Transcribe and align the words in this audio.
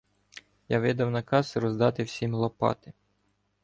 Я 0.69 0.79
видав 0.79 1.11
наказ 1.11 1.57
роздати 1.57 2.03
всім 2.03 2.33
лопати. 2.35 2.93